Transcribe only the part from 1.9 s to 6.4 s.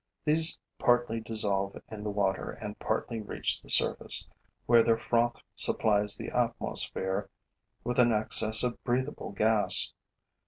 in the water and partly reach the surface, where their froth supplies the